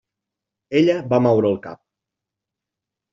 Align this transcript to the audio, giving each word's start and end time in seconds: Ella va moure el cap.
Ella 0.79 0.95
va 1.11 1.19
moure 1.25 1.51
el 1.57 1.59
cap. 1.67 1.79